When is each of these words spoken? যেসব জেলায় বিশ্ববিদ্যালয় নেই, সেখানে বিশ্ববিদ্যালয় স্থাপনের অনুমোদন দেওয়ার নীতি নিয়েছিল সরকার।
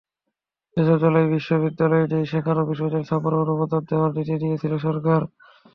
যেসব 0.77 0.97
জেলায় 1.03 1.27
বিশ্ববিদ্যালয় 1.33 2.05
নেই, 2.11 2.25
সেখানে 2.33 2.61
বিশ্ববিদ্যালয় 2.69 3.07
স্থাপনের 3.07 3.43
অনুমোদন 3.45 3.81
দেওয়ার 3.89 4.11
নীতি 4.15 4.35
নিয়েছিল 4.41 4.73
সরকার। 4.85 5.21